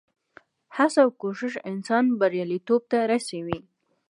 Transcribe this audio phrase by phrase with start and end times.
[0.77, 3.59] هڅه او کوښښ انسان بریالیتوب ته رسوي.